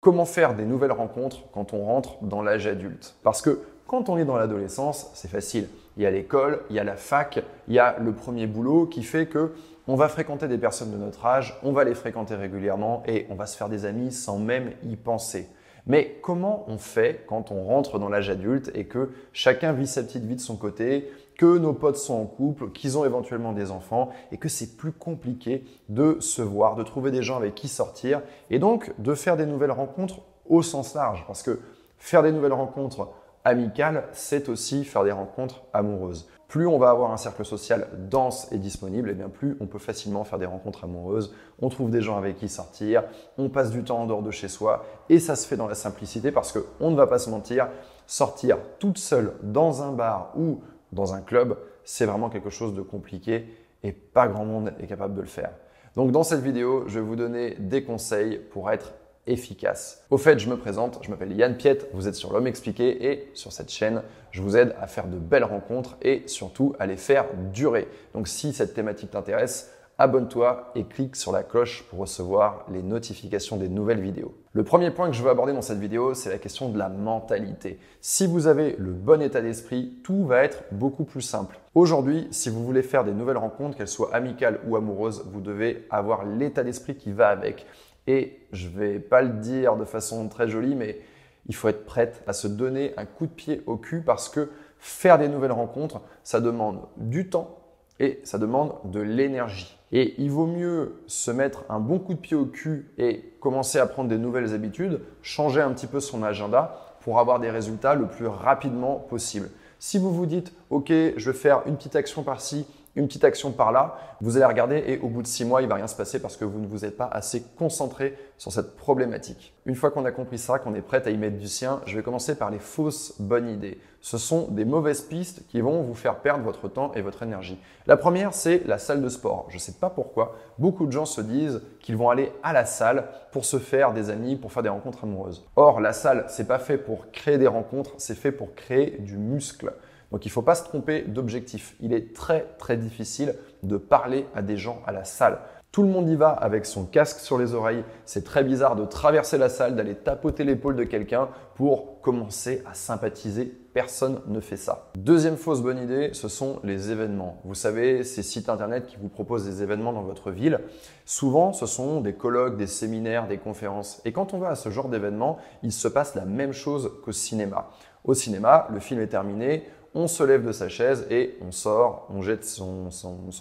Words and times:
Comment 0.00 0.26
faire 0.26 0.54
des 0.54 0.64
nouvelles 0.64 0.92
rencontres 0.92 1.50
quand 1.50 1.74
on 1.74 1.84
rentre 1.84 2.22
dans 2.22 2.40
l'âge 2.40 2.68
adulte 2.68 3.16
Parce 3.24 3.42
que 3.42 3.62
quand 3.88 4.08
on 4.08 4.16
est 4.16 4.24
dans 4.24 4.36
l'adolescence, 4.36 5.10
c'est 5.14 5.26
facile. 5.26 5.68
Il 5.96 6.04
y 6.04 6.06
a 6.06 6.10
l'école, 6.12 6.60
il 6.70 6.76
y 6.76 6.78
a 6.78 6.84
la 6.84 6.94
fac, 6.94 7.42
il 7.66 7.74
y 7.74 7.80
a 7.80 7.98
le 7.98 8.12
premier 8.12 8.46
boulot 8.46 8.86
qui 8.86 9.02
fait 9.02 9.26
que 9.26 9.54
on 9.88 9.96
va 9.96 10.08
fréquenter 10.08 10.46
des 10.46 10.58
personnes 10.58 10.92
de 10.92 10.96
notre 10.96 11.26
âge, 11.26 11.58
on 11.64 11.72
va 11.72 11.82
les 11.82 11.96
fréquenter 11.96 12.36
régulièrement 12.36 13.02
et 13.08 13.26
on 13.28 13.34
va 13.34 13.46
se 13.46 13.56
faire 13.56 13.68
des 13.68 13.86
amis 13.86 14.12
sans 14.12 14.38
même 14.38 14.70
y 14.84 14.94
penser. 14.94 15.48
Mais 15.88 16.18
comment 16.22 16.64
on 16.68 16.78
fait 16.78 17.24
quand 17.26 17.50
on 17.50 17.64
rentre 17.64 17.98
dans 17.98 18.08
l'âge 18.08 18.30
adulte 18.30 18.70
et 18.74 18.84
que 18.84 19.10
chacun 19.32 19.72
vit 19.72 19.86
sa 19.86 20.02
petite 20.02 20.24
vie 20.24 20.36
de 20.36 20.40
son 20.40 20.56
côté, 20.56 21.10
que 21.38 21.56
nos 21.58 21.72
potes 21.72 21.96
sont 21.96 22.14
en 22.14 22.26
couple, 22.26 22.70
qu'ils 22.72 22.98
ont 22.98 23.04
éventuellement 23.04 23.52
des 23.52 23.70
enfants 23.70 24.10
et 24.32 24.36
que 24.36 24.48
c'est 24.48 24.76
plus 24.76 24.92
compliqué 24.92 25.64
de 25.88 26.18
se 26.20 26.42
voir, 26.42 26.74
de 26.74 26.82
trouver 26.82 27.10
des 27.10 27.22
gens 27.22 27.36
avec 27.36 27.54
qui 27.54 27.68
sortir 27.68 28.22
et 28.50 28.58
donc 28.58 28.92
de 28.98 29.14
faire 29.14 29.36
des 29.36 29.46
nouvelles 29.46 29.70
rencontres 29.70 30.20
au 30.46 30.62
sens 30.62 30.94
large? 30.94 31.24
Parce 31.26 31.42
que 31.42 31.60
faire 31.96 32.22
des 32.22 32.32
nouvelles 32.32 32.52
rencontres 32.52 33.08
amicales, 33.44 34.04
c'est 34.12 34.48
aussi 34.48 34.84
faire 34.84 35.04
des 35.04 35.12
rencontres 35.12 35.62
amoureuses. 35.72 36.28
Plus 36.48 36.66
on 36.66 36.78
va 36.78 36.88
avoir 36.88 37.12
un 37.12 37.18
cercle 37.18 37.44
social 37.44 37.88
dense 38.10 38.50
et 38.52 38.58
disponible, 38.58 39.10
et 39.10 39.12
eh 39.12 39.14
bien 39.14 39.28
plus 39.28 39.56
on 39.60 39.66
peut 39.66 39.78
facilement 39.78 40.24
faire 40.24 40.38
des 40.38 40.46
rencontres 40.46 40.84
amoureuses. 40.84 41.34
On 41.60 41.68
trouve 41.68 41.90
des 41.90 42.00
gens 42.00 42.16
avec 42.16 42.38
qui 42.38 42.48
sortir, 42.48 43.04
on 43.36 43.50
passe 43.50 43.70
du 43.70 43.84
temps 43.84 43.98
en 43.98 44.06
dehors 44.06 44.22
de 44.22 44.30
chez 44.30 44.48
soi, 44.48 44.84
et 45.10 45.18
ça 45.18 45.36
se 45.36 45.46
fait 45.46 45.56
dans 45.56 45.68
la 45.68 45.74
simplicité 45.74 46.32
parce 46.32 46.52
que 46.52 46.64
on 46.80 46.90
ne 46.90 46.96
va 46.96 47.06
pas 47.06 47.18
se 47.18 47.28
mentir, 47.28 47.68
sortir 48.06 48.56
toute 48.78 48.96
seule 48.96 49.34
dans 49.42 49.82
un 49.82 49.92
bar 49.92 50.32
ou 50.36 50.62
dans 50.92 51.12
un 51.12 51.20
club, 51.20 51.58
c'est 51.84 52.06
vraiment 52.06 52.30
quelque 52.30 52.50
chose 52.50 52.72
de 52.74 52.80
compliqué 52.80 53.46
et 53.82 53.92
pas 53.92 54.26
grand 54.26 54.46
monde 54.46 54.72
est 54.80 54.86
capable 54.86 55.14
de 55.14 55.20
le 55.20 55.26
faire. 55.26 55.50
Donc 55.96 56.12
dans 56.12 56.22
cette 56.22 56.40
vidéo, 56.40 56.84
je 56.86 56.98
vais 56.98 57.04
vous 57.04 57.16
donner 57.16 57.56
des 57.58 57.84
conseils 57.84 58.38
pour 58.38 58.70
être 58.70 58.94
efficace. 59.28 60.04
Au 60.10 60.18
fait, 60.18 60.38
je 60.38 60.48
me 60.48 60.56
présente, 60.56 60.98
je 61.02 61.10
m'appelle 61.10 61.32
Yann 61.32 61.56
Piette, 61.56 61.88
vous 61.92 62.08
êtes 62.08 62.14
sur 62.14 62.32
l'homme 62.32 62.46
expliqué 62.46 63.10
et 63.10 63.30
sur 63.34 63.52
cette 63.52 63.70
chaîne, 63.70 64.02
je 64.30 64.42
vous 64.42 64.56
aide 64.56 64.74
à 64.80 64.86
faire 64.86 65.06
de 65.06 65.18
belles 65.18 65.44
rencontres 65.44 65.96
et 66.02 66.22
surtout 66.26 66.74
à 66.78 66.86
les 66.86 66.96
faire 66.96 67.26
durer. 67.52 67.88
Donc 68.14 68.28
si 68.28 68.52
cette 68.52 68.74
thématique 68.74 69.12
t'intéresse, 69.12 69.70
abonne-toi 69.98 70.70
et 70.76 70.84
clique 70.84 71.16
sur 71.16 71.32
la 71.32 71.42
cloche 71.42 71.84
pour 71.90 71.98
recevoir 71.98 72.64
les 72.70 72.82
notifications 72.82 73.56
des 73.56 73.68
nouvelles 73.68 74.00
vidéos. 74.00 74.32
Le 74.52 74.62
premier 74.62 74.92
point 74.92 75.08
que 75.08 75.16
je 75.16 75.22
veux 75.22 75.30
aborder 75.30 75.52
dans 75.52 75.62
cette 75.62 75.80
vidéo, 75.80 76.14
c'est 76.14 76.30
la 76.30 76.38
question 76.38 76.68
de 76.68 76.78
la 76.78 76.88
mentalité. 76.88 77.78
Si 78.00 78.26
vous 78.26 78.46
avez 78.46 78.76
le 78.78 78.92
bon 78.92 79.20
état 79.20 79.40
d'esprit, 79.40 79.98
tout 80.04 80.24
va 80.24 80.44
être 80.44 80.62
beaucoup 80.70 81.04
plus 81.04 81.20
simple. 81.20 81.58
Aujourd'hui, 81.74 82.28
si 82.30 82.48
vous 82.48 82.64
voulez 82.64 82.82
faire 82.82 83.04
des 83.04 83.12
nouvelles 83.12 83.36
rencontres, 83.36 83.76
qu'elles 83.76 83.88
soient 83.88 84.14
amicales 84.14 84.60
ou 84.66 84.76
amoureuses, 84.76 85.24
vous 85.32 85.40
devez 85.40 85.86
avoir 85.90 86.24
l'état 86.24 86.62
d'esprit 86.62 86.94
qui 86.94 87.12
va 87.12 87.28
avec. 87.28 87.66
Et 88.08 88.40
je 88.52 88.68
ne 88.68 88.72
vais 88.72 88.98
pas 88.98 89.20
le 89.20 89.34
dire 89.34 89.76
de 89.76 89.84
façon 89.84 90.28
très 90.28 90.48
jolie, 90.48 90.74
mais 90.74 90.98
il 91.46 91.54
faut 91.54 91.68
être 91.68 91.84
prête 91.84 92.22
à 92.26 92.32
se 92.32 92.48
donner 92.48 92.94
un 92.96 93.04
coup 93.04 93.26
de 93.26 93.32
pied 93.32 93.62
au 93.66 93.76
cul 93.76 94.00
parce 94.00 94.30
que 94.30 94.48
faire 94.78 95.18
des 95.18 95.28
nouvelles 95.28 95.52
rencontres, 95.52 96.00
ça 96.22 96.40
demande 96.40 96.80
du 96.96 97.28
temps 97.28 97.58
et 98.00 98.20
ça 98.24 98.38
demande 98.38 98.74
de 98.84 99.00
l'énergie. 99.00 99.76
Et 99.92 100.14
il 100.16 100.30
vaut 100.30 100.46
mieux 100.46 101.02
se 101.06 101.30
mettre 101.30 101.64
un 101.68 101.80
bon 101.80 101.98
coup 101.98 102.14
de 102.14 102.18
pied 102.18 102.34
au 102.34 102.46
cul 102.46 102.90
et 102.96 103.34
commencer 103.40 103.78
à 103.78 103.86
prendre 103.86 104.08
des 104.08 104.18
nouvelles 104.18 104.54
habitudes, 104.54 105.00
changer 105.20 105.60
un 105.60 105.72
petit 105.72 105.86
peu 105.86 106.00
son 106.00 106.22
agenda 106.22 106.96
pour 107.00 107.18
avoir 107.18 107.40
des 107.40 107.50
résultats 107.50 107.94
le 107.94 108.06
plus 108.06 108.26
rapidement 108.26 108.96
possible. 108.96 109.50
Si 109.78 109.98
vous 109.98 110.14
vous 110.14 110.26
dites, 110.26 110.54
OK, 110.70 110.88
je 110.88 111.30
vais 111.30 111.36
faire 111.36 111.62
une 111.66 111.76
petite 111.76 111.94
action 111.94 112.22
par-ci, 112.22 112.66
une 112.98 113.06
petite 113.06 113.24
action 113.24 113.52
par 113.52 113.70
là, 113.70 113.96
vous 114.20 114.36
allez 114.36 114.44
regarder 114.44 114.82
et 114.86 114.98
au 114.98 115.08
bout 115.08 115.22
de 115.22 115.26
six 115.26 115.44
mois, 115.44 115.62
il 115.62 115.68
va 115.68 115.76
rien 115.76 115.86
se 115.86 115.94
passer 115.94 116.20
parce 116.20 116.36
que 116.36 116.44
vous 116.44 116.58
ne 116.58 116.66
vous 116.66 116.84
êtes 116.84 116.96
pas 116.96 117.06
assez 117.06 117.44
concentré 117.56 118.18
sur 118.36 118.52
cette 118.52 118.76
problématique. 118.76 119.54
Une 119.66 119.76
fois 119.76 119.90
qu'on 119.90 120.04
a 120.04 120.10
compris 120.10 120.38
ça, 120.38 120.58
qu'on 120.58 120.74
est 120.74 120.82
prêt 120.82 121.02
à 121.06 121.10
y 121.10 121.16
mettre 121.16 121.38
du 121.38 121.46
sien, 121.46 121.80
je 121.86 121.96
vais 121.96 122.02
commencer 122.02 122.34
par 122.34 122.50
les 122.50 122.58
fausses 122.58 123.14
bonnes 123.20 123.48
idées. 123.48 123.78
Ce 124.00 124.18
sont 124.18 124.48
des 124.48 124.64
mauvaises 124.64 125.02
pistes 125.02 125.46
qui 125.48 125.60
vont 125.60 125.82
vous 125.82 125.94
faire 125.94 126.16
perdre 126.16 126.42
votre 126.42 126.68
temps 126.68 126.92
et 126.94 127.00
votre 127.00 127.22
énergie. 127.22 127.58
La 127.86 127.96
première, 127.96 128.34
c'est 128.34 128.62
la 128.66 128.78
salle 128.78 129.02
de 129.02 129.08
sport. 129.08 129.46
Je 129.48 129.54
ne 129.54 129.60
sais 129.60 129.74
pas 129.80 129.90
pourquoi, 129.90 130.34
beaucoup 130.58 130.86
de 130.86 130.92
gens 130.92 131.04
se 131.04 131.20
disent 131.20 131.62
qu'ils 131.80 131.96
vont 131.96 132.10
aller 132.10 132.32
à 132.42 132.52
la 132.52 132.64
salle 132.64 133.08
pour 133.30 133.44
se 133.44 133.58
faire 133.58 133.92
des 133.92 134.10
amis, 134.10 134.36
pour 134.36 134.52
faire 134.52 134.62
des 134.62 134.68
rencontres 134.68 135.04
amoureuses. 135.04 135.46
Or, 135.54 135.80
la 135.80 135.92
salle, 135.92 136.24
c'est 136.28 136.48
pas 136.48 136.58
fait 136.58 136.78
pour 136.78 137.10
créer 137.12 137.38
des 137.38 137.46
rencontres, 137.46 137.92
c'est 137.98 138.16
fait 138.16 138.32
pour 138.32 138.54
créer 138.54 138.98
du 138.98 139.16
muscle. 139.16 139.72
Donc 140.12 140.24
il 140.24 140.28
ne 140.28 140.32
faut 140.32 140.42
pas 140.42 140.54
se 140.54 140.64
tromper 140.64 141.02
d'objectif. 141.02 141.76
Il 141.80 141.92
est 141.92 142.14
très 142.14 142.46
très 142.58 142.76
difficile 142.76 143.34
de 143.62 143.76
parler 143.76 144.26
à 144.34 144.42
des 144.42 144.56
gens 144.56 144.82
à 144.86 144.92
la 144.92 145.04
salle. 145.04 145.38
Tout 145.70 145.82
le 145.82 145.88
monde 145.90 146.08
y 146.08 146.16
va 146.16 146.30
avec 146.30 146.64
son 146.64 146.86
casque 146.86 147.20
sur 147.20 147.36
les 147.36 147.52
oreilles. 147.52 147.84
C'est 148.06 148.24
très 148.24 148.42
bizarre 148.42 148.74
de 148.74 148.86
traverser 148.86 149.36
la 149.36 149.50
salle, 149.50 149.76
d'aller 149.76 149.94
tapoter 149.94 150.42
l'épaule 150.42 150.76
de 150.76 150.84
quelqu'un 150.84 151.28
pour 151.56 152.00
commencer 152.00 152.62
à 152.68 152.72
sympathiser. 152.72 153.54
Personne 153.74 154.20
ne 154.26 154.40
fait 154.40 154.56
ça. 154.56 154.90
Deuxième 154.96 155.36
fausse 155.36 155.60
bonne 155.60 155.78
idée, 155.78 156.10
ce 156.14 156.26
sont 156.26 156.58
les 156.64 156.90
événements. 156.90 157.38
Vous 157.44 157.54
savez, 157.54 158.02
ces 158.02 158.22
sites 158.22 158.48
internet 158.48 158.86
qui 158.86 158.96
vous 158.96 159.10
proposent 159.10 159.44
des 159.44 159.62
événements 159.62 159.92
dans 159.92 160.02
votre 160.02 160.30
ville, 160.30 160.60
souvent 161.04 161.52
ce 161.52 161.66
sont 161.66 162.00
des 162.00 162.14
colloques, 162.14 162.56
des 162.56 162.66
séminaires, 162.66 163.28
des 163.28 163.38
conférences. 163.38 164.00
Et 164.06 164.12
quand 164.12 164.32
on 164.32 164.38
va 164.38 164.48
à 164.48 164.54
ce 164.56 164.70
genre 164.70 164.88
d'événement, 164.88 165.36
il 165.62 165.70
se 165.70 165.86
passe 165.86 166.14
la 166.14 166.24
même 166.24 166.54
chose 166.54 166.90
qu'au 167.04 167.12
cinéma. 167.12 167.68
Au 168.04 168.14
cinéma, 168.14 168.68
le 168.72 168.80
film 168.80 169.00
est 169.00 169.08
terminé, 169.08 169.68
on 169.98 170.06
se 170.06 170.22
lève 170.22 170.46
de 170.46 170.52
sa 170.52 170.68
chaise 170.68 171.08
et 171.10 171.36
on 171.44 171.50
sort, 171.50 172.06
on 172.08 172.22
jette 172.22 172.44
son, 172.44 172.88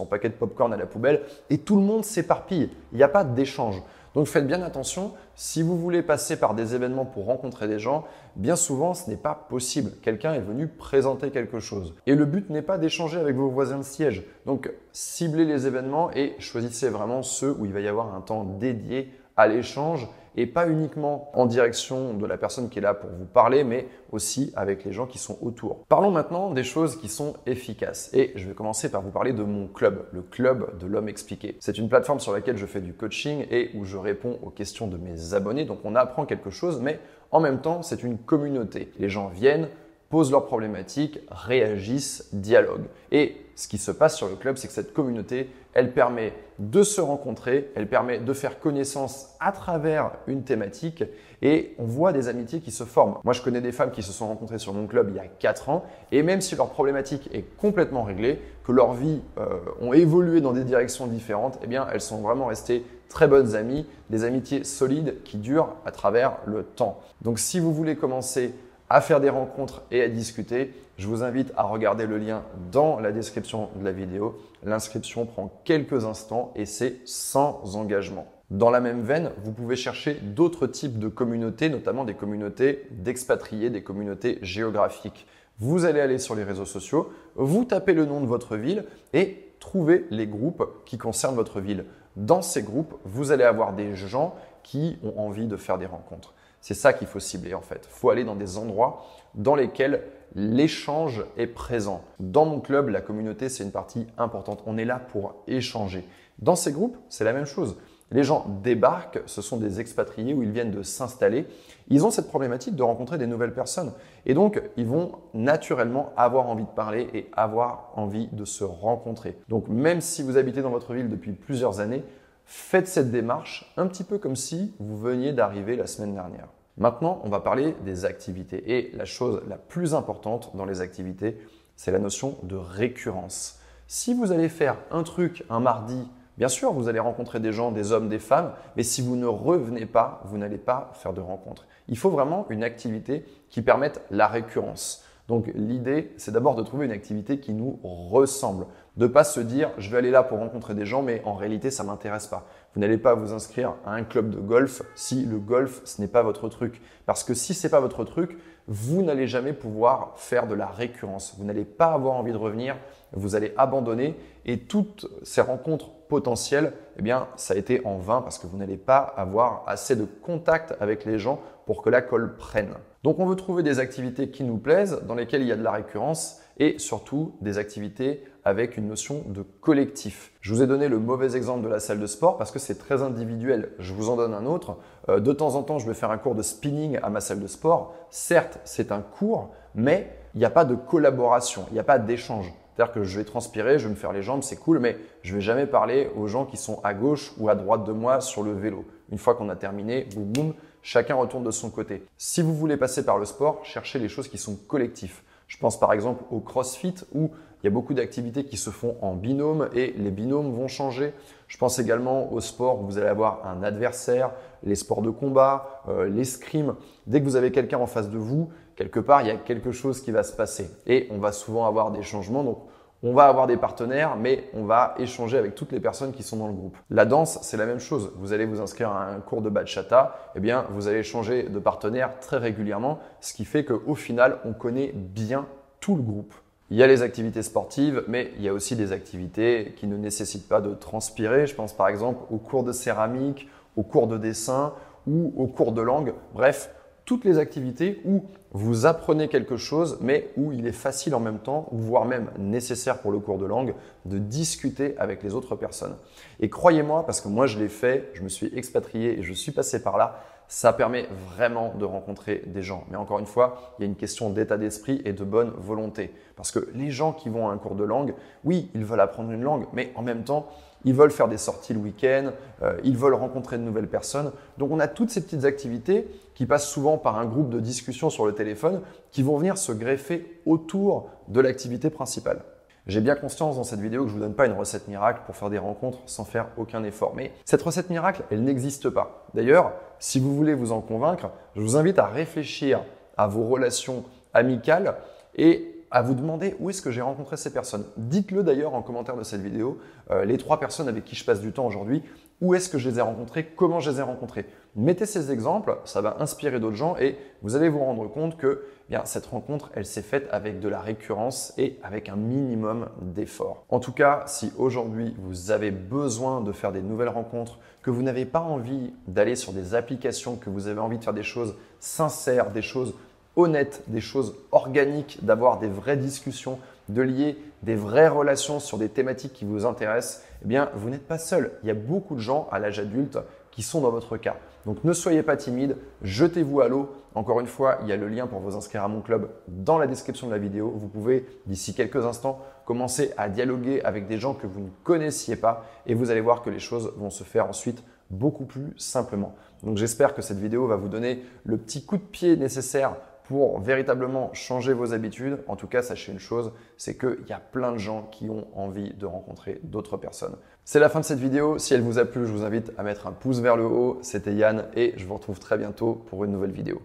paquet 0.10 0.30
de 0.30 0.34
popcorn 0.34 0.74
à 0.74 0.78
la 0.78 0.88
poubelle 0.88 1.22
et 1.52 1.60
tout 1.60 1.76
le 1.76 1.84
monde 1.84 2.04
s'éparpille. 2.04 2.72
Il 2.92 2.98
n'y 2.98 3.04
a 3.04 3.08
pas 3.08 3.24
d'échange. 3.24 3.84
Donc 4.16 4.26
faites 4.26 4.48
bien 4.48 4.64
attention, 4.64 5.12
si 5.36 5.62
vous 5.62 5.78
voulez 5.78 6.02
passer 6.02 6.36
par 6.40 6.56
des 6.56 6.74
événements 6.74 7.06
pour 7.06 7.26
rencontrer 7.26 7.68
des 7.68 7.78
gens, 7.78 8.06
bien 8.36 8.56
souvent 8.56 8.96
ce 8.96 9.08
n'est 9.08 9.18
pas 9.18 9.36
possible. 9.36 9.92
Quelqu'un 10.02 10.34
est 10.34 10.42
venu 10.42 10.68
présenter 10.68 11.30
quelque 11.30 11.60
chose. 11.60 11.94
Et 12.08 12.16
le 12.16 12.26
but 12.26 12.50
n'est 12.50 12.64
pas 12.64 12.80
d'échanger 12.80 13.20
avec 13.20 13.36
vos 13.36 13.50
voisins 13.50 13.78
de 13.78 13.84
siège. 13.84 14.24
Donc 14.48 14.74
ciblez 14.94 15.46
les 15.46 15.68
événements 15.68 16.10
et 16.16 16.34
choisissez 16.40 16.90
vraiment 16.90 17.22
ceux 17.22 17.52
où 17.52 17.66
il 17.66 17.72
va 17.74 17.82
y 17.82 17.88
avoir 17.88 18.16
un 18.16 18.22
temps 18.22 18.44
dédié 18.44 19.12
à 19.36 19.48
l'échange 19.48 20.08
et 20.38 20.46
pas 20.46 20.70
uniquement 20.70 21.32
en 21.34 21.48
direction 21.48 22.14
de 22.14 22.26
la 22.26 22.38
personne 22.38 22.70
qui 22.70 22.80
est 22.80 22.82
là 22.82 22.94
pour 22.94 23.10
vous 23.10 23.26
parler, 23.26 23.64
mais 23.64 23.88
aussi 24.12 24.54
avec 24.56 24.86
les 24.86 24.94
gens 24.94 25.08
qui 25.08 25.18
sont 25.18 25.38
autour. 25.42 25.84
Parlons 25.90 26.12
maintenant 26.12 26.52
des 26.52 26.64
choses 26.64 26.96
qui 26.96 27.10
sont 27.10 27.34
efficaces. 27.46 28.12
Et 28.14 28.32
je 28.36 28.48
vais 28.48 28.54
commencer 28.54 28.90
par 28.90 29.02
vous 29.02 29.10
parler 29.10 29.34
de 29.34 29.44
mon 29.44 29.68
club, 29.68 30.06
le 30.14 30.22
club 30.22 30.78
de 30.80 30.86
l'homme 30.86 31.10
expliqué. 31.10 31.58
C'est 31.60 31.78
une 31.78 31.90
plateforme 31.90 32.20
sur 32.20 32.32
laquelle 32.32 32.58
je 32.58 32.68
fais 32.68 32.82
du 32.82 32.94
coaching 32.94 33.46
et 33.50 33.72
où 33.74 33.84
je 33.84 33.98
réponds 33.98 34.40
aux 34.44 34.52
questions 34.52 34.88
de 34.88 34.98
mes 34.98 35.34
abonnés. 35.34 35.66
Donc 35.66 35.80
on 35.84 35.96
apprend 35.96 36.26
quelque 36.26 36.52
chose, 36.52 36.80
mais 36.80 37.00
en 37.32 37.40
même 37.40 37.60
temps, 37.60 37.82
c'est 37.82 38.04
une 38.04 38.18
communauté. 38.18 38.92
Les 39.00 39.10
gens 39.10 39.28
viennent, 39.28 39.68
posent 40.10 40.32
leurs 40.32 40.46
problématiques, 40.46 41.20
réagissent, 41.30 42.30
dialoguent. 42.32 42.88
Et 43.12 43.38
ce 43.56 43.68
qui 43.68 43.78
se 43.78 43.92
passe 43.92 44.16
sur 44.16 44.30
le 44.30 44.36
club, 44.36 44.58
c'est 44.58 44.68
que 44.68 44.74
cette 44.74 44.94
communauté, 44.94 45.50
elle 45.78 45.94
permet 45.94 46.34
de 46.58 46.82
se 46.82 47.00
rencontrer, 47.00 47.72
elle 47.76 47.88
permet 47.88 48.18
de 48.18 48.34
faire 48.34 48.60
connaissance 48.60 49.36
à 49.40 49.52
travers 49.52 50.14
une 50.26 50.44
thématique 50.44 51.04
et 51.44 51.76
on 51.78 51.86
voit 51.86 52.14
des 52.14 52.30
amitiés 52.30 52.62
qui 52.62 52.72
se 52.72 52.84
forment. 52.84 53.18
Moi, 53.24 53.34
je 53.34 53.44
connais 53.44 53.62
des 53.62 53.72
femmes 53.72 53.92
qui 53.92 54.02
se 54.02 54.12
sont 54.12 54.28
rencontrées 54.28 54.58
sur 54.58 54.74
mon 54.74 54.88
club 54.88 55.10
il 55.12 55.18
y 55.18 55.20
a 55.20 55.28
4 55.28 55.70
ans 55.70 55.86
et 56.12 56.24
même 56.24 56.42
si 56.42 56.56
leur 56.56 56.72
problématique 56.72 57.30
est 57.32 57.44
complètement 57.58 58.02
réglée, 58.02 58.42
que 58.64 58.72
leur 58.72 58.94
vie 58.94 59.22
euh, 59.38 59.60
ont 59.80 59.94
évolué 59.94 60.42
dans 60.42 60.52
des 60.52 60.64
directions 60.64 61.06
différentes, 61.06 61.60
eh 61.64 61.68
bien, 61.68 61.88
elles 61.94 62.02
sont 62.02 62.22
vraiment 62.22 62.48
restées 62.48 62.84
très 63.08 63.28
bonnes 63.28 63.56
amies, 63.56 63.86
des 64.10 64.24
amitiés 64.24 64.64
solides 64.64 65.22
qui 65.26 65.38
durent 65.38 65.76
à 65.86 65.92
travers 65.92 66.38
le 66.48 66.64
temps. 66.64 67.00
Donc, 67.22 67.38
si 67.38 67.60
vous 67.60 67.72
voulez 67.72 67.96
commencer 67.96 68.56
à 68.90 69.02
faire 69.02 69.20
des 69.20 69.30
rencontres 69.30 69.84
et 69.92 70.02
à 70.02 70.08
discuter, 70.08 70.74
je 70.98 71.08
vous 71.08 71.24
invite 71.24 71.52
à 71.58 71.64
regarder 71.64 72.08
le 72.08 72.18
lien 72.18 72.44
dans 72.72 73.00
la 73.00 73.12
description 73.12 73.70
de 73.76 73.84
la 73.84 73.92
vidéo. 73.92 74.38
L'inscription 74.64 75.26
prend 75.26 75.52
quelques 75.64 76.06
instants 76.06 76.52
et 76.56 76.66
c'est 76.66 77.02
sans 77.06 77.76
engagement. 77.76 78.28
Dans 78.50 78.70
la 78.70 78.80
même 78.80 79.02
veine, 79.02 79.32
vous 79.44 79.52
pouvez 79.52 79.76
chercher 79.76 80.14
d'autres 80.14 80.68
types 80.68 81.00
de 81.00 81.10
communautés, 81.10 81.70
notamment 81.70 82.06
des 82.06 82.14
communautés 82.14 82.88
d'expatriés, 82.92 83.70
des 83.70 83.84
communautés 83.84 84.40
géographiques. 84.42 85.28
Vous 85.60 85.84
allez 85.86 86.00
aller 86.00 86.18
sur 86.18 86.34
les 86.34 86.44
réseaux 86.44 86.66
sociaux, 86.66 87.12
vous 87.36 87.66
tapez 87.66 87.94
le 87.94 88.06
nom 88.06 88.22
de 88.22 88.26
votre 88.26 88.56
ville 88.56 88.86
et 89.14 89.52
trouvez 89.60 90.06
les 90.12 90.28
groupes 90.28 90.64
qui 90.86 90.98
concernent 90.98 91.36
votre 91.36 91.60
ville. 91.60 91.86
Dans 92.16 92.42
ces 92.42 92.64
groupes, 92.64 92.96
vous 93.04 93.32
allez 93.32 93.44
avoir 93.44 93.74
des 93.74 93.96
gens 93.96 94.36
qui 94.64 94.98
ont 95.04 95.20
envie 95.20 95.48
de 95.48 95.58
faire 95.58 95.78
des 95.78 95.86
rencontres. 95.86 96.34
C'est 96.68 96.74
ça 96.74 96.92
qu'il 96.92 97.08
faut 97.08 97.22
cibler 97.22 97.54
en 97.54 97.62
fait. 97.62 97.88
Il 97.90 97.98
faut 97.98 98.10
aller 98.10 98.26
dans 98.26 98.36
des 98.36 98.58
endroits 98.58 99.06
dans 99.36 99.56
lesquels 99.56 100.04
l'échange 100.36 101.24
est 101.38 101.48
présent. 101.48 102.04
Dans 102.20 102.44
mon 102.44 102.60
club, 102.60 102.90
la 102.90 103.00
communauté, 103.00 103.48
c'est 103.48 103.64
une 103.64 103.72
partie 103.72 104.06
importante. 104.18 104.64
On 104.66 104.78
est 104.78 104.84
là 104.84 105.00
pour 105.00 105.36
échanger. 105.48 106.04
Dans 106.40 106.58
ces 106.58 106.74
groupes, 106.74 106.98
c'est 107.08 107.24
la 107.24 107.32
même 107.32 107.46
chose. 107.46 107.78
Les 108.12 108.26
gens 108.26 108.46
débarquent, 108.64 109.22
ce 109.28 109.42
sont 109.42 109.56
des 109.56 109.80
expatriés 109.80 110.34
où 110.34 110.44
ils 110.44 110.52
viennent 110.52 110.72
de 110.72 110.84
s'installer. 110.84 111.46
Ils 111.88 112.06
ont 112.06 112.12
cette 112.12 112.28
problématique 112.28 112.76
de 112.76 112.84
rencontrer 112.84 113.18
des 113.18 113.28
nouvelles 113.28 113.54
personnes. 113.54 113.94
Et 114.26 114.34
donc, 114.34 114.62
ils 114.76 114.86
vont 114.86 115.14
naturellement 115.34 116.12
avoir 116.18 116.50
envie 116.50 116.66
de 116.66 116.70
parler 116.70 117.08
et 117.14 117.30
avoir 117.32 117.94
envie 117.96 118.28
de 118.34 118.44
se 118.44 118.66
rencontrer. 118.66 119.38
Donc, 119.48 119.70
même 119.70 120.02
si 120.02 120.22
vous 120.22 120.36
habitez 120.36 120.62
dans 120.62 120.72
votre 120.72 120.94
ville 120.94 121.08
depuis 121.08 121.32
plusieurs 121.32 121.80
années, 121.80 122.04
Faites 122.50 122.88
cette 122.88 123.12
démarche 123.12 123.70
un 123.76 123.88
petit 123.88 124.06
peu 124.06 124.18
comme 124.18 124.38
si 124.38 124.74
vous 124.80 124.98
veniez 124.98 125.34
d'arriver 125.34 125.76
la 125.76 125.86
semaine 125.86 126.14
dernière. 126.14 126.48
Maintenant, 126.78 127.22
on 127.24 127.30
va 127.30 127.40
parler 127.40 127.76
des 127.86 128.06
activités. 128.06 128.78
Et 128.78 128.92
la 128.96 129.06
chose 129.06 129.42
la 129.48 129.58
plus 129.58 129.96
importante 129.96 130.56
dans 130.56 130.66
les 130.66 130.82
activités, 130.82 131.38
c'est 131.76 131.92
la 131.92 132.00
notion 132.00 132.38
de 132.44 132.56
récurrence. 132.56 133.60
Si 133.88 134.14
vous 134.14 134.32
allez 134.32 134.50
faire 134.50 134.78
un 134.92 135.04
truc 135.04 135.44
un 135.50 135.60
mardi, 135.60 136.08
bien 136.38 136.50
sûr, 136.50 136.74
vous 136.74 136.88
allez 136.88 137.00
rencontrer 137.00 137.40
des 137.40 137.52
gens, 137.52 137.72
des 137.72 137.92
hommes, 137.92 138.10
des 138.10 138.20
femmes, 138.20 138.52
mais 138.76 138.84
si 138.84 139.02
vous 139.02 139.16
ne 139.16 139.26
revenez 139.26 139.86
pas, 139.86 140.22
vous 140.26 140.38
n'allez 140.38 140.58
pas 140.58 140.92
faire 140.94 141.14
de 141.14 141.22
rencontres. 141.22 141.66
Il 141.88 141.98
faut 141.98 142.10
vraiment 142.10 142.46
une 142.50 142.64
activité 142.64 143.26
qui 143.50 143.62
permette 143.62 144.02
la 144.12 144.28
récurrence. 144.28 145.04
Donc 145.28 145.52
l'idée, 145.56 146.14
c'est 146.18 146.32
d'abord 146.32 146.56
de 146.56 146.64
trouver 146.64 146.86
une 146.86 146.92
activité 146.92 147.40
qui 147.40 147.54
nous 147.54 147.80
ressemble. 147.84 148.66
De 148.96 149.08
pas 149.08 149.26
se 149.26 149.42
dire, 149.42 149.72
je 149.78 149.90
vais 149.92 149.98
aller 149.98 150.10
là 150.10 150.24
pour 150.24 150.40
rencontrer 150.40 150.74
des 150.74 150.86
gens, 150.86 151.02
mais 151.02 151.22
en 151.26 151.34
réalité, 151.34 151.70
ça 151.70 151.84
ne 151.84 151.90
m'intéresse 151.90 152.28
pas. 152.28 152.48
Vous 152.74 152.80
n'allez 152.80 152.98
pas 152.98 153.14
vous 153.14 153.34
inscrire 153.34 153.76
à 153.86 153.94
un 153.94 154.04
club 154.04 154.30
de 154.30 154.40
golf 154.40 154.82
si 154.96 155.26
le 155.26 155.38
golf, 155.38 155.82
ce 155.84 156.02
n'est 156.02 156.08
pas 156.08 156.24
votre 156.24 156.48
truc. 156.48 156.82
Parce 157.06 157.26
que 157.26 157.34
si 157.34 157.54
ce 157.54 157.68
n'est 157.68 157.72
pas 157.72 157.82
votre 157.82 158.06
truc, 158.06 158.38
vous 158.68 159.04
n'allez 159.04 159.28
jamais 159.28 159.54
pouvoir 159.54 160.14
faire 160.16 160.48
de 160.48 160.56
la 160.56 160.68
récurrence. 160.68 161.36
Vous 161.38 161.44
n'allez 161.44 161.66
pas 161.66 161.94
avoir 161.94 162.16
envie 162.16 162.32
de 162.32 162.38
revenir, 162.38 162.78
vous 163.12 163.36
allez 163.36 163.54
abandonner 163.58 164.16
et 164.46 164.60
toutes 164.60 165.08
ces 165.24 165.42
rencontres 165.42 165.92
potentielles, 166.08 166.74
eh 166.98 167.02
bien, 167.02 167.28
ça 167.36 167.54
a 167.54 167.58
été 167.58 167.86
en 167.86 167.98
vain 167.98 168.22
parce 168.22 168.38
que 168.38 168.48
vous 168.48 168.58
n'allez 168.58 168.78
pas 168.78 169.00
avoir 169.00 169.64
assez 169.68 169.96
de 169.96 170.06
contact 170.06 170.76
avec 170.80 171.06
les 171.06 171.20
gens 171.20 171.40
pour 171.66 171.82
que 171.82 171.90
la 171.90 172.02
colle 172.02 172.36
prenne. 172.38 172.74
Donc 173.04 173.20
on 173.20 173.26
veut 173.26 173.36
trouver 173.36 173.64
des 173.64 173.80
activités 173.80 174.30
qui 174.30 174.44
nous 174.44 174.58
plaisent, 174.58 175.02
dans 175.08 175.16
lesquelles 175.16 175.42
il 175.42 175.48
y 175.48 175.52
a 175.52 175.56
de 175.56 175.64
la 175.64 175.72
récurrence 175.72 176.42
et 176.58 176.80
surtout 176.80 177.36
des 177.42 177.58
activités 177.58 178.24
avec 178.44 178.78
une 178.78 178.88
notion 178.88 179.24
de 179.28 179.42
collectif. 179.42 180.32
Je 180.42 180.54
vous 180.54 180.64
ai 180.64 180.68
donné 180.68 180.88
le 180.88 181.00
mauvais 181.00 181.36
exemple 181.36 181.64
de 181.64 181.70
la 181.70 181.80
salle 181.80 182.00
de 182.00 182.08
sport 182.08 182.38
parce 182.38 182.52
que 182.52 182.60
c'est 182.60 182.78
très 182.78 183.04
individuel. 183.04 183.72
Je 183.78 183.94
vous 183.94 184.10
en 184.10 184.16
donne 184.16 184.34
un 184.34 184.46
autre. 184.46 184.78
Euh, 185.10 185.20
de 185.20 185.34
temps 185.34 185.56
en 185.56 185.64
temps, 185.64 185.80
je 185.80 185.88
vais 185.88 185.94
faire 185.94 186.12
un 186.12 186.18
cours 186.18 186.36
de 186.36 186.42
spinning 186.42 186.98
à 187.04 187.10
ma 187.10 187.20
salle 187.20 187.40
de 187.40 187.48
sport. 187.48 187.94
Certes, 188.10 188.60
c'est 188.64 188.92
un 188.92 189.02
cours, 189.02 189.52
mais 189.76 190.18
il 190.34 190.40
n'y 190.40 190.46
a 190.46 190.50
pas 190.50 190.66
de 190.66 190.76
collaboration, 190.76 191.66
il 191.70 191.74
n'y 191.74 191.80
a 191.80 191.84
pas 191.84 192.00
d'échange. 192.00 192.54
C'est-à-dire 192.78 192.94
que 192.94 193.04
je 193.04 193.18
vais 193.18 193.26
transpirer, 193.26 193.80
je 193.80 193.86
vais 193.86 193.96
me 193.96 193.96
faire 193.96 194.14
les 194.14 194.22
jambes, 194.22 194.44
c'est 194.44 194.56
cool, 194.56 194.78
mais 194.78 194.98
je 195.24 195.34
vais 195.34 195.42
jamais 195.42 195.66
parler 195.66 196.12
aux 196.16 196.28
gens 196.28 196.46
qui 196.46 196.58
sont 196.58 196.80
à 196.84 196.94
gauche 196.94 197.34
ou 197.40 197.50
à 197.50 197.56
droite 197.56 197.84
de 197.86 197.92
moi 197.92 198.22
sur 198.22 198.44
le 198.44 198.54
vélo. 198.54 198.86
Une 199.12 199.18
fois 199.18 199.34
qu'on 199.34 199.50
a 199.50 199.56
terminé, 199.56 200.08
boum 200.14 200.26
boum, 200.26 200.54
chacun 200.84 201.16
retourne 201.16 201.44
de 201.44 201.50
son 201.50 201.72
côté. 201.72 202.06
Si 202.20 202.44
vous 202.44 202.54
voulez 202.54 202.78
passer 202.78 203.04
par 203.04 203.18
le 203.18 203.26
sport, 203.26 203.66
cherchez 203.66 203.98
les 203.98 204.10
choses 204.10 204.28
qui 204.28 204.38
sont 204.38 204.56
collectives. 204.56 205.22
Je 205.48 205.58
pense 205.58 205.80
par 205.80 205.92
exemple 205.92 206.24
au 206.30 206.40
CrossFit 206.40 206.94
où 207.16 207.32
il 207.64 207.66
y 207.66 207.68
a 207.68 207.72
beaucoup 207.72 207.96
d'activités 207.96 208.44
qui 208.44 208.58
se 208.58 208.70
font 208.70 208.96
en 209.02 209.16
binôme 209.16 209.70
et 209.74 209.96
les 209.98 210.12
binômes 210.12 210.54
vont 210.54 210.68
changer. 210.68 211.14
Je 211.48 211.58
pense 211.58 211.80
également 211.80 212.32
au 212.32 212.42
sport 212.42 212.82
où 212.82 212.86
vous 212.86 213.00
allez 213.00 213.08
avoir 213.08 213.48
un 213.48 213.64
adversaire, 213.64 214.34
les 214.62 214.76
sports 214.76 215.02
de 215.02 215.10
combat, 215.10 215.82
euh, 215.90 216.08
l'escrime. 216.08 216.76
Dès 217.08 217.22
que 217.22 217.26
vous 217.26 217.38
avez 217.38 217.52
quelqu'un 217.52 217.80
en 217.80 217.88
face 217.88 218.12
de 218.12 218.20
vous, 218.20 218.50
quelque 218.78 219.02
part, 219.02 219.22
il 219.22 219.28
y 219.28 219.32
a 219.32 219.36
quelque 219.36 219.74
chose 219.74 220.02
qui 220.02 220.12
va 220.12 220.24
se 220.24 220.34
passer. 220.34 220.70
Et 220.86 221.08
on 221.12 221.18
va 221.18 221.34
souvent 221.34 221.66
avoir 221.66 221.92
des 221.92 222.04
changements. 222.04 222.44
Donc, 222.44 222.60
on 223.04 223.14
va 223.14 223.26
avoir 223.26 223.46
des 223.46 223.58
partenaires, 223.58 224.16
mais 224.16 224.50
on 224.54 224.64
va 224.64 224.96
échanger 224.98 225.38
avec 225.38 225.54
toutes 225.54 225.72
les 225.72 225.80
personnes 225.80 226.14
qui 226.14 226.24
sont 226.24 226.38
dans 226.38 226.48
le 226.48 226.54
groupe. 226.54 226.78
La 226.90 227.06
danse, 227.06 227.40
c'est 227.42 227.58
la 227.58 227.66
même 227.66 227.80
chose. 227.80 228.12
Vous 228.16 228.34
allez 228.34 228.46
vous 228.46 228.62
inscrire 228.62 228.90
à 228.90 229.06
un 229.06 229.20
cours 229.20 229.42
de 229.42 229.50
bachata, 229.50 230.16
eh 230.36 230.40
bien, 230.40 230.66
vous 230.72 230.88
allez 230.88 231.04
changer 231.04 231.44
de 231.44 231.60
partenaire 231.60 232.20
très 232.20 232.38
régulièrement, 232.38 233.00
ce 233.22 233.34
qui 233.34 233.46
fait 233.46 233.66
qu'au 233.66 233.94
final, 233.94 234.38
on 234.46 234.54
connaît 234.54 234.94
bien 234.94 235.46
tout 235.80 235.96
le 235.96 236.02
groupe. 236.02 236.34
Il 236.70 236.78
y 236.78 236.84
a 236.84 236.88
les 236.88 237.02
activités 237.02 237.44
sportives, 237.44 238.04
mais 238.08 238.32
il 238.36 238.42
y 238.42 238.50
a 238.50 238.54
aussi 238.54 238.76
des 238.76 238.92
activités 238.92 239.74
qui 239.78 239.88
ne 239.88 239.96
nécessitent 239.96 240.50
pas 240.50 240.60
de 240.60 240.74
transpirer. 240.74 241.48
Je 241.48 241.56
pense 241.56 241.74
par 241.74 241.88
exemple 241.88 242.26
aux 242.30 242.40
cours 242.40 242.64
de 242.64 242.74
céramique, 242.74 243.48
aux 243.78 243.84
cours 243.84 244.08
de 244.08 244.18
dessin 244.18 244.74
ou 245.06 245.34
aux 245.38 245.48
cours 245.48 245.72
de 245.72 245.82
langue. 245.82 246.14
Bref, 246.34 246.72
toutes 247.06 247.24
les 247.24 247.38
activités 247.38 248.02
où 248.04 248.26
vous 248.58 248.88
apprenez 248.88 249.28
quelque 249.28 249.56
chose, 249.56 250.00
mais 250.02 250.32
où 250.36 250.52
il 250.52 250.66
est 250.66 250.72
facile 250.72 251.14
en 251.14 251.20
même 251.20 251.38
temps, 251.38 251.70
voire 251.72 252.06
même 252.06 252.32
nécessaire 252.40 253.00
pour 253.00 253.12
le 253.12 253.20
cours 253.20 253.38
de 253.38 253.46
langue, 253.46 253.76
de 254.06 254.18
discuter 254.18 254.96
avec 254.98 255.22
les 255.22 255.36
autres 255.36 255.56
personnes. 255.56 255.96
Et 256.40 256.50
croyez-moi, 256.50 257.06
parce 257.06 257.22
que 257.22 257.28
moi 257.28 257.46
je 257.46 257.60
l'ai 257.60 257.68
fait, 257.68 258.10
je 258.14 258.24
me 258.24 258.30
suis 258.30 258.52
expatrié 258.58 259.20
et 259.20 259.24
je 259.24 259.34
suis 259.34 259.52
passé 259.52 259.84
par 259.84 259.98
là, 259.98 260.24
ça 260.48 260.74
permet 260.74 261.08
vraiment 261.34 261.74
de 261.78 261.86
rencontrer 261.86 262.44
des 262.48 262.62
gens. 262.62 262.86
Mais 262.90 262.98
encore 262.98 263.20
une 263.20 263.26
fois, 263.26 263.74
il 263.78 263.82
y 263.82 263.86
a 263.86 263.88
une 263.88 263.96
question 263.96 264.30
d'état 264.30 264.58
d'esprit 264.58 265.02
et 265.06 265.14
de 265.14 265.24
bonne 265.24 265.52
volonté. 265.58 266.14
Parce 266.36 266.52
que 266.52 266.70
les 266.74 266.92
gens 266.92 267.12
qui 267.12 267.30
vont 267.30 267.50
à 267.50 267.52
un 267.52 267.58
cours 267.58 267.76
de 267.76 267.84
langue, 267.84 268.14
oui, 268.46 268.70
ils 268.74 268.86
veulent 268.86 269.02
apprendre 269.02 269.32
une 269.32 269.44
langue, 269.44 269.66
mais 269.74 269.92
en 269.96 270.02
même 270.02 270.24
temps, 270.24 270.48
ils 270.86 270.94
veulent 270.94 271.12
faire 271.12 271.28
des 271.28 271.38
sorties 271.38 271.74
le 271.74 271.80
week-end, 271.80 272.32
euh, 272.62 272.78
ils 272.84 272.96
veulent 272.96 273.16
rencontrer 273.16 273.58
de 273.58 273.64
nouvelles 273.64 273.90
personnes. 273.90 274.32
Donc 274.58 274.72
on 274.72 274.80
a 274.80 274.88
toutes 274.88 275.10
ces 275.10 275.22
petites 275.22 275.44
activités 275.44 276.08
qui 276.34 276.46
passent 276.46 276.70
souvent 276.70 276.98
par 276.98 277.18
un 277.18 277.26
groupe 277.26 277.50
de 277.50 277.60
discussion 277.60 278.10
sur 278.10 278.26
le 278.26 278.34
téléphone 278.34 278.82
qui 279.12 279.24
vont 279.24 279.38
venir 279.38 279.58
se 279.58 279.72
greffer 279.72 280.40
autour 280.46 281.10
de 281.28 281.42
l'activité 281.42 281.90
principale. 281.90 282.42
J'ai 282.88 283.02
bien 283.02 283.16
conscience 283.16 283.58
dans 283.58 283.66
cette 283.66 283.82
vidéo 283.82 284.04
que 284.04 284.10
je 284.10 284.14
ne 284.14 284.20
vous 284.20 284.26
donne 284.26 284.36
pas 284.36 284.46
une 284.46 284.54
recette 284.54 284.88
miracle 284.88 285.22
pour 285.26 285.36
faire 285.36 285.50
des 285.50 285.58
rencontres 285.58 286.00
sans 286.06 286.24
faire 286.24 286.48
aucun 286.56 286.86
effort. 286.86 287.14
Mais 287.18 287.34
cette 287.44 287.62
recette 287.62 287.90
miracle, 287.90 288.24
elle 288.32 288.44
n'existe 288.44 288.90
pas. 288.90 289.26
D'ailleurs, 289.34 289.74
si 290.00 290.20
vous 290.20 290.36
voulez 290.36 290.54
vous 290.54 290.72
en 290.72 290.82
convaincre, 290.82 291.32
je 291.56 291.62
vous 291.62 291.76
invite 291.76 292.00
à 292.00 292.08
réfléchir 292.08 292.84
à 293.18 293.28
vos 293.28 293.44
relations 293.44 294.04
amicales 294.34 294.96
et 295.36 295.77
à 295.92 296.02
vous 296.02 296.14
demander 296.14 296.56
où 296.60 296.70
est-ce 296.70 296.82
que 296.82 296.92
j'ai 296.92 297.02
rencontré 297.02 297.38
ces 297.38 297.52
personnes. 297.52 297.86
Dites-le 297.98 298.44
d'ailleurs 298.44 298.74
en 298.74 298.82
commentaire 298.82 299.16
de 299.16 299.24
cette 299.24 299.42
vidéo, 299.42 299.80
euh, 300.12 300.26
les 300.26 300.38
trois 300.38 300.60
personnes 300.60 300.88
avec 300.88 301.06
qui 301.06 301.16
je 301.16 301.24
passe 301.24 301.40
du 301.40 301.52
temps 301.52 301.66
aujourd'hui, 301.66 302.04
où 302.42 302.54
est-ce 302.54 302.70
que 302.70 302.78
je 302.78 302.90
les 302.90 303.00
ai 303.00 303.02
rencontrées, 303.02 303.46
comment 303.56 303.80
je 303.80 303.90
les 303.90 304.00
ai 304.00 304.04
rencontrées. 304.04 304.46
Mettez 304.76 305.06
ces 305.06 305.32
exemples, 305.32 305.78
ça 305.86 306.02
va 306.02 306.18
inspirer 306.20 306.60
d'autres 306.60 306.76
gens 306.76 306.96
et 306.98 307.18
vous 307.42 307.56
allez 307.56 307.70
vous 307.70 307.80
rendre 307.80 308.08
compte 308.08 308.38
que 308.38 308.64
eh 308.90 308.92
bien, 308.92 309.06
cette 309.06 309.26
rencontre, 309.26 309.72
elle 309.74 309.86
s'est 309.86 310.02
faite 310.02 310.28
avec 310.32 310.60
de 310.60 310.70
la 310.70 310.80
récurrence 310.80 311.54
et 311.58 311.78
avec 311.84 312.10
un 312.10 312.16
minimum 312.16 312.88
d'effort. 313.02 313.66
En 313.70 313.80
tout 313.80 313.92
cas, 313.92 314.24
si 314.28 314.54
aujourd'hui 314.58 315.16
vous 315.20 315.52
avez 315.52 315.72
besoin 315.72 316.42
de 316.42 316.52
faire 316.52 316.72
des 316.72 316.82
nouvelles 316.82 317.10
rencontres, 317.10 317.60
que 317.82 317.92
vous 317.92 318.04
n'avez 318.04 318.26
pas 318.26 318.42
envie 318.42 318.94
d'aller 319.08 319.36
sur 319.36 319.52
des 319.52 319.74
applications, 319.74 320.36
que 320.36 320.50
vous 320.50 320.68
avez 320.68 320.80
envie 320.80 320.98
de 320.98 321.04
faire 321.04 321.14
des 321.14 321.24
choses 321.24 321.56
sincères, 321.80 322.52
des 322.52 322.62
choses 322.62 322.94
honnête, 323.38 323.84
des 323.88 324.02
choses 324.02 324.36
organiques, 324.52 325.20
d'avoir 325.24 325.60
des 325.60 325.70
vraies 325.70 325.96
discussions, 325.96 326.60
de 326.90 327.02
lier 327.02 327.38
des 327.64 327.76
vraies 327.76 328.08
relations 328.08 328.60
sur 328.60 328.78
des 328.78 328.90
thématiques 328.90 329.34
qui 329.34 329.46
vous 329.46 329.66
intéressent, 329.66 330.24
eh 330.44 330.48
bien, 330.48 330.70
vous 330.76 330.90
n'êtes 330.90 331.08
pas 331.08 331.18
seul. 331.18 331.54
Il 331.64 331.68
y 331.68 331.72
a 331.72 331.76
beaucoup 331.76 332.16
de 332.16 332.20
gens 332.20 332.48
à 332.52 332.60
l'âge 332.60 332.80
adulte 332.80 333.18
qui 333.52 333.64
sont 333.64 333.82
dans 333.82 333.90
votre 333.90 334.18
cas. 334.18 334.36
Donc 334.66 334.84
ne 334.84 334.94
soyez 334.94 335.24
pas 335.24 335.38
timide, 335.38 335.78
jetez-vous 336.04 336.62
à 336.62 336.68
l'eau. 336.68 336.90
Encore 337.16 337.40
une 337.40 337.48
fois, 337.48 337.80
il 337.82 337.88
y 337.88 337.92
a 337.92 337.96
le 337.96 338.08
lien 338.08 338.28
pour 338.28 338.40
vous 338.40 338.56
inscrire 338.56 338.84
à 338.84 338.88
mon 338.88 339.02
club 339.02 339.30
dans 339.48 339.80
la 339.80 339.88
description 339.88 340.28
de 340.28 340.32
la 340.34 340.38
vidéo. 340.38 340.72
Vous 340.76 340.88
pouvez, 340.88 341.26
d'ici 341.48 341.74
quelques 341.74 342.06
instants, 342.06 342.40
commencer 342.66 343.14
à 343.18 343.30
dialoguer 343.30 343.82
avec 343.84 344.08
des 344.08 344.20
gens 344.20 344.34
que 344.34 344.46
vous 344.46 344.60
ne 344.60 344.70
connaissiez 344.84 345.36
pas 345.36 345.66
et 345.88 345.96
vous 345.96 346.12
allez 346.12 346.22
voir 346.22 346.44
que 346.44 346.50
les 346.50 346.60
choses 346.60 346.94
vont 346.98 347.10
se 347.10 347.24
faire 347.24 347.48
ensuite 347.48 347.84
beaucoup 348.12 348.46
plus 348.46 348.78
simplement. 348.78 349.34
Donc 349.64 349.78
j'espère 349.78 350.14
que 350.14 350.22
cette 350.22 350.38
vidéo 350.38 350.68
va 350.68 350.76
vous 350.76 350.90
donner 350.90 351.24
le 351.44 351.58
petit 351.58 351.84
coup 351.84 351.98
de 351.98 352.04
pied 352.04 352.38
nécessaire 352.38 352.96
pour 353.28 353.60
véritablement 353.60 354.34
changer 354.34 354.74
vos 354.74 354.94
habitudes, 354.94 355.40
en 355.48 355.56
tout 355.58 355.68
cas, 355.68 355.82
sachez 355.82 356.12
une 356.12 356.20
chose, 356.20 356.54
c'est 356.78 356.98
qu'il 356.98 357.26
y 357.28 357.34
a 357.34 357.40
plein 357.40 357.74
de 357.74 357.78
gens 357.78 358.08
qui 358.12 358.30
ont 358.30 358.48
envie 358.56 358.94
de 358.94 359.06
rencontrer 359.06 359.60
d'autres 359.64 359.98
personnes. 359.98 360.36
C'est 360.64 360.80
la 360.80 360.90
fin 360.90 361.02
de 361.02 361.06
cette 361.06 361.20
vidéo. 361.20 361.58
Si 361.58 361.74
elle 361.74 361.82
vous 361.82 362.00
a 362.00 362.06
plu, 362.06 362.26
je 362.26 362.32
vous 362.32 362.44
invite 362.44 362.72
à 362.78 362.84
mettre 362.84 363.08
un 363.08 363.12
pouce 363.12 363.40
vers 363.40 363.58
le 363.58 363.66
haut. 363.66 364.00
C'était 364.02 364.34
Yann 364.34 364.66
et 364.76 364.94
je 364.98 365.06
vous 365.06 365.14
retrouve 365.14 365.40
très 365.40 365.58
bientôt 365.58 365.94
pour 365.94 366.24
une 366.24 366.32
nouvelle 366.32 366.52
vidéo. 366.52 366.82